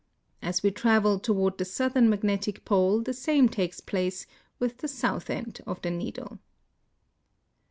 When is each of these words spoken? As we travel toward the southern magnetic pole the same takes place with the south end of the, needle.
As 0.41 0.63
we 0.63 0.71
travel 0.71 1.19
toward 1.19 1.59
the 1.59 1.63
southern 1.63 2.09
magnetic 2.09 2.65
pole 2.65 3.01
the 3.01 3.13
same 3.13 3.47
takes 3.47 3.79
place 3.79 4.25
with 4.57 4.79
the 4.79 4.87
south 4.87 5.29
end 5.29 5.61
of 5.67 5.79
the, 5.83 5.91
needle. 5.91 6.39